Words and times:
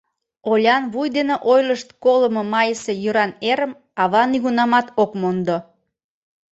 Олян 0.51 0.83
вуй 0.93 1.07
дене 1.17 1.35
ойлышт 1.51 1.89
колымо 2.03 2.41
майысе 2.53 2.93
йӱран 3.03 3.31
эрым 3.51 3.71
ава 4.01 4.23
нигунамат 4.31 4.87
ок 5.01 5.11
мондо. 5.21 5.57